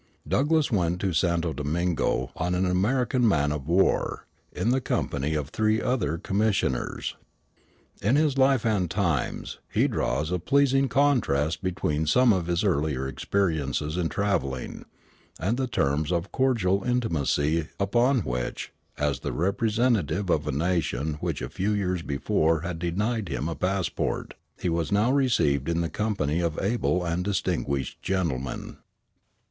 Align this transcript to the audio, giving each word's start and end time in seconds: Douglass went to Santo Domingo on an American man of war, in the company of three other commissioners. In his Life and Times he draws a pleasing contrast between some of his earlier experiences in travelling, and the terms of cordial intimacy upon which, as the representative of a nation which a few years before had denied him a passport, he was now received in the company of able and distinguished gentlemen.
Douglass 0.27 0.71
went 0.71 0.99
to 1.01 1.13
Santo 1.13 1.53
Domingo 1.53 2.31
on 2.35 2.55
an 2.55 2.65
American 2.65 3.27
man 3.27 3.51
of 3.51 3.67
war, 3.67 4.25
in 4.51 4.71
the 4.71 4.81
company 4.81 5.35
of 5.35 5.49
three 5.49 5.79
other 5.79 6.17
commissioners. 6.17 7.15
In 8.01 8.15
his 8.15 8.35
Life 8.35 8.65
and 8.65 8.89
Times 8.89 9.59
he 9.71 9.87
draws 9.87 10.31
a 10.31 10.39
pleasing 10.39 10.89
contrast 10.89 11.61
between 11.61 12.07
some 12.07 12.33
of 12.33 12.47
his 12.47 12.63
earlier 12.63 13.07
experiences 13.07 13.95
in 13.95 14.09
travelling, 14.09 14.85
and 15.39 15.55
the 15.55 15.67
terms 15.67 16.11
of 16.11 16.31
cordial 16.31 16.83
intimacy 16.83 17.67
upon 17.79 18.21
which, 18.21 18.73
as 18.97 19.19
the 19.19 19.31
representative 19.31 20.31
of 20.31 20.47
a 20.47 20.51
nation 20.51 21.17
which 21.19 21.43
a 21.43 21.47
few 21.47 21.73
years 21.73 22.01
before 22.01 22.61
had 22.61 22.79
denied 22.79 23.29
him 23.29 23.47
a 23.47 23.53
passport, 23.55 24.33
he 24.59 24.67
was 24.67 24.91
now 24.91 25.11
received 25.11 25.69
in 25.69 25.81
the 25.81 25.89
company 25.91 26.39
of 26.39 26.57
able 26.59 27.05
and 27.05 27.23
distinguished 27.23 28.01
gentlemen. 28.01 28.77